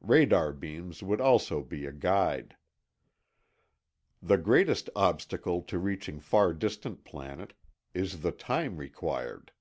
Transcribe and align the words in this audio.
Radar 0.00 0.54
beams 0.54 1.02
would 1.02 1.20
also 1.20 1.60
be 1.62 1.84
a 1.84 1.92
guide. 1.92 2.56
The 4.22 4.38
greatest 4.38 4.88
obstacle 4.96 5.60
to 5.64 5.78
reaching 5.78 6.18
far 6.18 6.54
distant 6.54 7.04
planet 7.04 7.52
is 7.92 8.20
the 8.22 8.32
time 8.32 8.78
required. 8.78 9.52